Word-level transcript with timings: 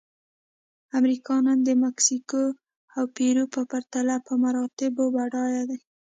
امریکا 0.99 1.35
نن 1.45 1.59
د 1.67 1.69
مکسیکو 1.83 2.43
او 2.97 3.03
پیرو 3.15 3.45
په 3.53 3.61
پرتله 3.71 4.15
په 4.27 4.33
مراتبو 4.43 5.03
بډایه 5.15 5.63
ده. 5.69 5.77